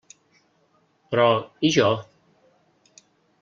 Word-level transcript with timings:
Però, 1.11 1.27
i 1.69 1.73
jo? 1.77 1.93